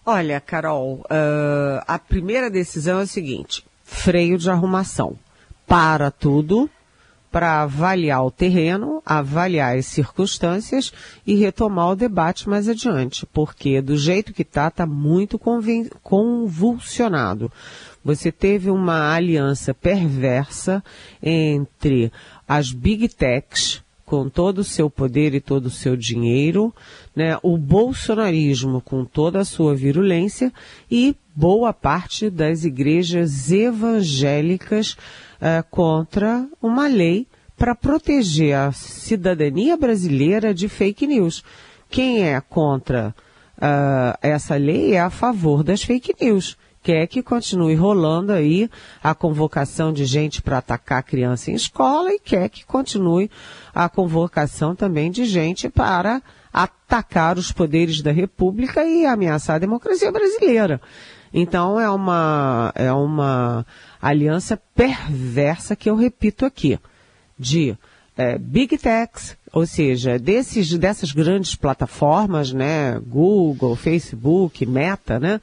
Olha, 0.07 0.40
Carol, 0.40 1.01
uh, 1.05 1.83
a 1.87 1.99
primeira 1.99 2.51
decisão 2.51 3.01
é 3.01 3.03
a 3.03 3.07
seguinte: 3.07 3.64
freio 3.85 4.38
de 4.38 4.51
arrumação. 4.51 5.19
Para 5.67 6.11
tudo 6.11 6.69
para 7.35 7.62
avaliar 7.62 8.25
o 8.25 8.31
terreno, 8.31 9.03
avaliar 9.05 9.77
as 9.77 9.87
circunstâncias 9.87 10.93
e 11.27 11.35
retomar 11.35 11.90
o 11.90 11.97
debate 11.97 12.49
mais 12.49 12.69
adiante, 12.69 13.27
porque 13.27 13.81
do 13.83 13.97
jeito 13.97 14.33
que 14.33 14.43
está, 14.43 14.69
está 14.69 14.87
muito 14.87 15.37
convulsionado. 16.01 17.51
Você 18.05 18.31
teve 18.31 18.71
uma 18.71 19.12
aliança 19.12 19.75
perversa 19.75 20.81
entre 21.21 22.12
as 22.47 22.71
big 22.71 23.09
techs, 23.09 23.83
com 24.05 24.29
todo 24.29 24.59
o 24.59 24.64
seu 24.64 24.90
poder 24.90 25.35
e 25.35 25.40
todo 25.40 25.67
o 25.67 25.71
seu 25.71 25.97
dinheiro, 25.97 26.75
né, 27.17 27.38
o 27.43 27.57
bolsonarismo 27.57 28.81
com 28.81 29.05
toda 29.05 29.40
a 29.40 29.45
sua 29.45 29.75
virulência 29.75 30.53
e 30.90 31.17
boa 31.35 31.73
parte 31.73 32.29
das 32.31 32.64
igrejas 32.64 33.51
evangélicas 33.51 34.93
uh, 34.93 35.64
contra 35.71 36.47
uma 36.62 36.87
lei 36.87 37.27
para 37.57 37.75
proteger 37.75 38.57
a 38.57 38.73
cidadania 38.73 39.77
brasileira 39.77 40.53
de 40.53 40.69
fake 40.69 41.07
news. 41.07 41.43
Quem 41.88 42.29
é 42.29 42.40
contra 42.40 43.14
uh, 43.57 44.19
essa 44.21 44.57
lei 44.57 44.95
é 44.95 45.01
a 45.01 45.11
favor 45.11 45.62
das 45.62 45.83
fake 45.83 46.14
news 46.21 46.57
quer 46.85 47.07
que 47.07 47.23
continue 47.23 47.75
rolando 47.75 48.31
aí 48.31 48.70
a 49.03 49.14
convocação 49.14 49.90
de 49.90 50.05
gente 50.05 50.42
para 50.42 50.59
atacar 50.59 51.03
criança 51.03 51.51
em 51.51 51.55
escola 51.55 52.12
e 52.12 52.20
quer 52.20 52.51
que 52.51 52.64
continue 52.66 53.31
a 53.75 53.88
convocação 53.88 54.77
também 54.77 55.11
de 55.11 55.25
gente 55.25 55.70
para 55.70 56.20
atacar 56.53 57.38
os 57.38 57.51
poderes 57.51 58.03
da 58.03 58.12
República 58.12 58.85
e 58.85 59.07
ameaçar 59.07 59.57
a 59.57 59.59
democracia 59.59 60.12
brasileira. 60.12 60.79
Então 61.33 61.81
é 61.81 61.88
uma, 61.88 62.70
é 62.75 62.92
uma 62.92 63.66
aliança 64.01 64.61
perversa 64.75 65.75
que 65.75 65.88
eu 65.88 65.97
repito 65.97 66.44
aqui, 66.44 66.79
de 67.38 67.77
é, 68.16 68.37
Big 68.37 68.77
Techs, 68.77 69.37
ou 69.53 69.66
seja, 69.66 70.18
desses, 70.18 70.77
dessas 70.77 71.12
grandes 71.12 71.57
plataformas, 71.57 72.53
né, 72.53 73.01
Google, 73.07 73.75
Facebook, 73.75 74.66
Meta, 74.66 75.18
né, 75.18 75.40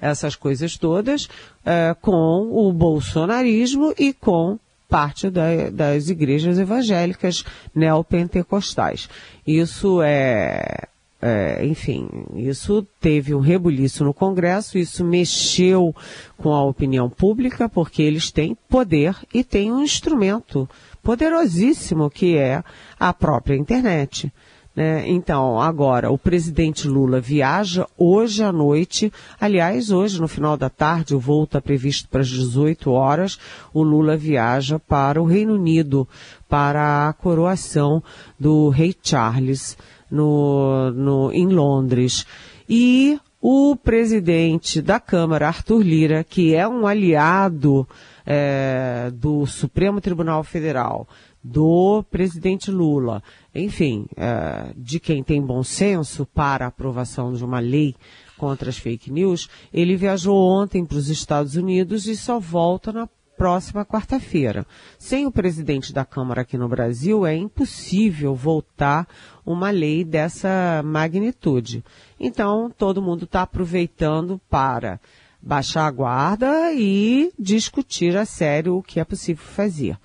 essas 0.00 0.36
coisas 0.36 0.76
todas, 0.76 1.28
é, 1.64 1.94
com 2.00 2.50
o 2.52 2.72
bolsonarismo 2.72 3.94
e 3.98 4.12
com 4.12 4.58
parte 4.88 5.30
da, 5.30 5.70
das 5.72 6.08
igrejas 6.08 6.58
evangélicas 6.58 7.44
neopentecostais. 7.74 9.08
Isso 9.46 10.00
é, 10.02 10.86
é, 11.26 11.64
enfim, 11.64 12.06
isso 12.36 12.86
teve 13.00 13.34
um 13.34 13.40
rebuliço 13.40 14.04
no 14.04 14.12
Congresso, 14.12 14.76
isso 14.76 15.02
mexeu 15.02 15.96
com 16.36 16.52
a 16.52 16.62
opinião 16.62 17.08
pública, 17.08 17.66
porque 17.66 18.02
eles 18.02 18.30
têm 18.30 18.54
poder 18.68 19.16
e 19.32 19.42
têm 19.42 19.72
um 19.72 19.82
instrumento 19.82 20.68
poderosíssimo 21.02 22.10
que 22.10 22.36
é 22.36 22.62
a 23.00 23.12
própria 23.12 23.56
internet. 23.56 24.30
Né? 24.74 25.08
Então, 25.08 25.60
agora, 25.60 26.10
o 26.10 26.18
presidente 26.18 26.88
Lula 26.88 27.20
viaja 27.20 27.86
hoje 27.96 28.42
à 28.42 28.50
noite. 28.50 29.12
Aliás, 29.40 29.90
hoje, 29.90 30.20
no 30.20 30.26
final 30.26 30.56
da 30.56 30.68
tarde, 30.68 31.14
o 31.14 31.20
voo 31.20 31.44
está 31.44 31.60
previsto 31.60 32.08
para 32.08 32.22
as 32.22 32.28
18 32.28 32.90
horas. 32.90 33.38
O 33.72 33.82
Lula 33.82 34.16
viaja 34.16 34.78
para 34.78 35.22
o 35.22 35.26
Reino 35.26 35.54
Unido, 35.54 36.08
para 36.48 37.08
a 37.08 37.12
coroação 37.12 38.02
do 38.38 38.68
rei 38.68 38.94
Charles 39.00 39.76
no, 40.10 40.90
no, 40.90 41.32
em 41.32 41.46
Londres. 41.46 42.26
E 42.68 43.18
o 43.40 43.76
presidente 43.76 44.80
da 44.80 44.98
Câmara, 44.98 45.48
Arthur 45.48 45.82
Lira, 45.82 46.24
que 46.24 46.54
é 46.54 46.66
um 46.66 46.86
aliado 46.86 47.86
é, 48.24 49.12
do 49.14 49.44
Supremo 49.44 50.00
Tribunal 50.00 50.42
Federal, 50.42 51.06
do 51.44 52.02
presidente 52.10 52.70
Lula, 52.70 53.22
enfim, 53.54 54.06
é, 54.16 54.72
de 54.74 54.98
quem 54.98 55.22
tem 55.22 55.42
bom 55.42 55.62
senso 55.62 56.24
para 56.24 56.64
a 56.64 56.68
aprovação 56.68 57.34
de 57.34 57.44
uma 57.44 57.60
lei 57.60 57.94
contra 58.38 58.70
as 58.70 58.78
fake 58.78 59.12
news, 59.12 59.48
ele 59.72 59.94
viajou 59.94 60.36
ontem 60.36 60.86
para 60.86 60.96
os 60.96 61.10
Estados 61.10 61.54
Unidos 61.54 62.06
e 62.06 62.16
só 62.16 62.40
volta 62.40 62.90
na 62.92 63.06
próxima 63.36 63.84
quarta-feira. 63.84 64.66
Sem 64.98 65.26
o 65.26 65.30
presidente 65.30 65.92
da 65.92 66.04
Câmara 66.04 66.42
aqui 66.42 66.56
no 66.56 66.68
Brasil, 66.68 67.26
é 67.26 67.36
impossível 67.36 68.34
voltar 68.34 69.06
uma 69.44 69.70
lei 69.70 70.02
dessa 70.02 70.82
magnitude. 70.84 71.84
Então, 72.18 72.70
todo 72.70 73.02
mundo 73.02 73.24
está 73.24 73.42
aproveitando 73.42 74.40
para 74.48 74.98
baixar 75.42 75.86
a 75.86 75.90
guarda 75.90 76.72
e 76.72 77.30
discutir 77.38 78.16
a 78.16 78.24
sério 78.24 78.76
o 78.76 78.82
que 78.82 78.98
é 78.98 79.04
possível 79.04 79.44
fazer. 79.44 79.98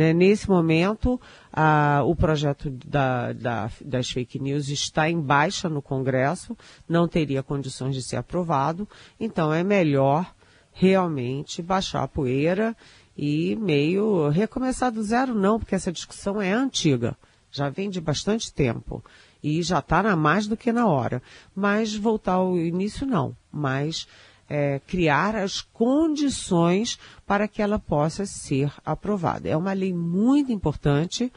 Né? 0.00 0.14
Nesse 0.14 0.48
momento, 0.48 1.20
o 2.06 2.16
projeto 2.16 2.70
da, 2.70 3.34
da, 3.34 3.70
das 3.84 4.08
fake 4.08 4.38
news 4.38 4.70
está 4.70 5.10
em 5.10 5.20
baixa 5.20 5.68
no 5.68 5.82
Congresso, 5.82 6.56
não 6.88 7.06
teria 7.06 7.42
condições 7.42 7.94
de 7.94 8.02
ser 8.02 8.16
aprovado, 8.16 8.88
então 9.20 9.52
é 9.52 9.62
melhor 9.62 10.34
realmente 10.72 11.60
baixar 11.60 12.02
a 12.02 12.08
poeira 12.08 12.74
e 13.14 13.54
meio 13.56 14.30
recomeçar 14.30 14.90
do 14.90 15.02
zero, 15.02 15.34
não, 15.34 15.58
porque 15.58 15.74
essa 15.74 15.92
discussão 15.92 16.40
é 16.40 16.50
antiga, 16.50 17.14
já 17.50 17.68
vem 17.68 17.90
de 17.90 18.00
bastante 18.00 18.54
tempo 18.54 19.04
e 19.42 19.62
já 19.62 19.80
está 19.80 20.02
na 20.02 20.16
mais 20.16 20.46
do 20.46 20.56
que 20.56 20.72
na 20.72 20.86
hora. 20.86 21.22
Mas 21.54 21.94
voltar 21.94 22.34
ao 22.34 22.56
início, 22.56 23.06
não. 23.06 23.36
Mas 23.52 24.08
é, 24.50 24.80
criar 24.84 25.36
as 25.36 25.60
condições 25.60 26.98
para 27.24 27.46
que 27.46 27.62
ela 27.62 27.78
possa 27.78 28.26
ser 28.26 28.72
aprovada. 28.84 29.48
É 29.48 29.56
uma 29.56 29.72
lei 29.72 29.94
muito 29.94 30.50
importante 30.50 31.32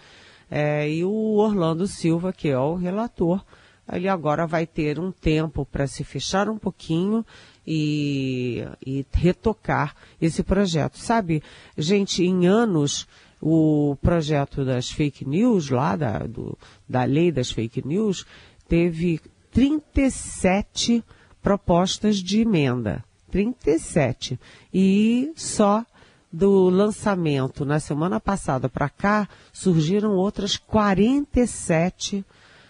é, 0.49 0.89
e 0.89 1.05
o 1.05 1.35
Orlando 1.35 1.85
Silva, 1.85 2.33
que 2.33 2.49
é 2.49 2.57
o 2.57 2.73
relator, 2.73 3.45
ele 3.91 4.07
agora 4.07 4.47
vai 4.47 4.65
ter 4.65 4.97
um 4.97 5.11
tempo 5.11 5.63
para 5.65 5.85
se 5.85 6.03
fechar 6.03 6.49
um 6.49 6.57
pouquinho 6.57 7.23
e, 7.67 8.65
e 8.83 9.05
retocar 9.13 9.95
esse 10.19 10.41
projeto. 10.41 10.97
Sabe, 10.97 11.43
gente, 11.77 12.23
em 12.23 12.47
anos 12.47 13.07
o 13.39 13.97
projeto 14.01 14.63
das 14.63 14.89
fake 14.89 15.27
news 15.27 15.69
lá, 15.69 15.95
da, 15.95 16.19
do, 16.19 16.57
da 16.87 17.03
lei 17.03 17.31
das 17.31 17.51
fake 17.51 17.85
news, 17.85 18.25
teve 18.67 19.19
37 19.51 21.03
propostas 21.43 22.17
de 22.17 22.39
emenda. 22.39 23.03
37. 23.29 24.39
E 24.73 25.31
só 25.35 25.85
do 26.31 26.69
lançamento 26.69 27.65
na 27.65 27.79
semana 27.79 28.19
passada 28.19 28.69
para 28.69 28.89
cá 28.89 29.27
surgiram 29.51 30.15
outras 30.15 30.57
47 30.57 32.25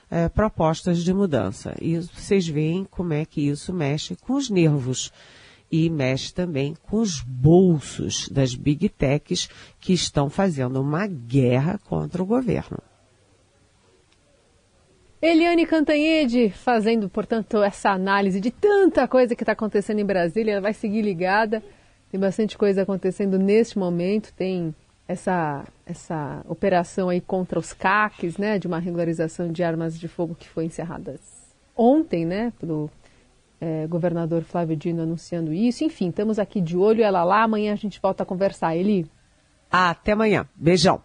é, 0.09 0.27
propostas 0.27 1.03
de 1.03 1.13
mudança. 1.13 1.75
E 1.81 1.97
vocês 1.99 2.47
veem 2.47 2.83
como 2.83 3.13
é 3.13 3.23
que 3.25 3.41
isso 3.47 3.73
mexe 3.73 4.15
com 4.15 4.33
os 4.33 4.49
nervos 4.49 5.11
e 5.71 5.89
mexe 5.89 6.33
também 6.33 6.75
com 6.83 6.99
os 6.99 7.21
bolsos 7.21 8.27
das 8.29 8.53
big 8.53 8.89
techs 8.89 9.49
que 9.79 9.93
estão 9.93 10.29
fazendo 10.29 10.81
uma 10.81 11.07
guerra 11.07 11.79
contra 11.85 12.21
o 12.21 12.25
governo. 12.25 12.79
Eliane 15.23 15.65
Cantanhede 15.65 16.49
fazendo, 16.49 17.07
portanto, 17.07 17.63
essa 17.63 17.91
análise 17.91 18.41
de 18.41 18.51
tanta 18.51 19.07
coisa 19.07 19.33
que 19.33 19.41
está 19.41 19.53
acontecendo 19.53 19.99
em 19.99 20.05
Brasília. 20.05 20.51
Ela 20.51 20.61
vai 20.61 20.73
seguir 20.73 21.01
ligada. 21.01 21.63
Tem 22.11 22.19
bastante 22.19 22.57
coisa 22.57 22.81
acontecendo 22.81 23.39
neste 23.39 23.79
momento. 23.79 24.33
Tem 24.33 24.75
essa, 25.07 25.63
essa 25.85 26.43
operação 26.45 27.07
aí 27.07 27.21
contra 27.21 27.57
os 27.57 27.71
CACs, 27.71 28.37
né, 28.37 28.59
de 28.59 28.67
uma 28.67 28.79
regularização 28.79 29.49
de 29.49 29.63
armas 29.63 29.97
de 29.97 30.09
fogo 30.09 30.35
que 30.35 30.49
foi 30.49 30.65
encerrada 30.65 31.17
ontem, 31.73 32.25
né, 32.25 32.51
pelo 32.59 32.91
é, 33.61 33.87
governador 33.87 34.43
Flávio 34.43 34.75
Dino 34.75 35.03
anunciando 35.03 35.53
isso. 35.53 35.85
Enfim, 35.85 36.09
estamos 36.09 36.37
aqui 36.37 36.59
de 36.59 36.75
olho. 36.75 37.01
Ela 37.01 37.23
lá. 37.23 37.43
Amanhã 37.43 37.71
a 37.71 37.77
gente 37.77 37.97
volta 38.01 38.23
a 38.23 38.25
conversar. 38.25 38.75
Eli. 38.75 39.09
Até 39.71 40.11
amanhã. 40.11 40.45
Beijão. 40.53 41.01